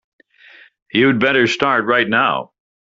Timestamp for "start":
1.45-1.85